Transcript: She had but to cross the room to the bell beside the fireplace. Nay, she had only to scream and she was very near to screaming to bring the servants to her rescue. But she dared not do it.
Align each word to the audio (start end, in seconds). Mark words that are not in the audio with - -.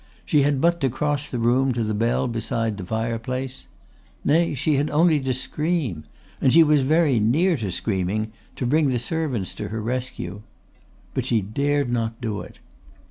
She 0.25 0.41
had 0.41 0.59
but 0.59 0.81
to 0.81 0.89
cross 0.89 1.29
the 1.29 1.37
room 1.37 1.73
to 1.73 1.83
the 1.83 1.93
bell 1.93 2.27
beside 2.27 2.77
the 2.77 2.83
fireplace. 2.83 3.67
Nay, 4.25 4.55
she 4.55 4.77
had 4.77 4.89
only 4.89 5.19
to 5.19 5.31
scream 5.31 6.05
and 6.41 6.51
she 6.51 6.63
was 6.63 6.81
very 6.81 7.19
near 7.19 7.55
to 7.57 7.71
screaming 7.71 8.31
to 8.55 8.65
bring 8.65 8.89
the 8.89 8.97
servants 8.97 9.53
to 9.53 9.67
her 9.67 9.79
rescue. 9.79 10.41
But 11.13 11.25
she 11.25 11.41
dared 11.43 11.91
not 11.91 12.19
do 12.19 12.41
it. 12.41 12.57